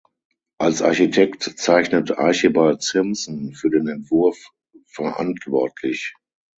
Als 0.57 0.81
Architekt 0.81 1.43
zeichnet 1.43 2.17
Archibald 2.17 2.81
Simpson 2.81 3.53
für 3.53 3.69
den 3.69 3.87
Entwurf 3.87 4.49
verantwortlich. 4.87 6.15